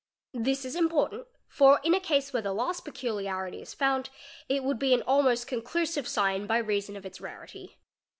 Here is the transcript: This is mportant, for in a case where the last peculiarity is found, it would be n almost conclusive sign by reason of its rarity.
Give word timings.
This 0.33 0.65
is 0.65 0.75
mportant, 0.75 1.27
for 1.47 1.79
in 1.83 1.93
a 1.93 1.99
case 1.99 2.33
where 2.33 2.41
the 2.41 2.53
last 2.55 2.83
peculiarity 2.83 3.61
is 3.61 3.75
found, 3.75 4.09
it 4.49 4.63
would 4.63 4.79
be 4.79 4.93
n 4.95 5.03
almost 5.03 5.45
conclusive 5.45 6.07
sign 6.07 6.47
by 6.47 6.57
reason 6.57 6.95
of 6.97 7.05
its 7.05 7.21
rarity. 7.21 7.77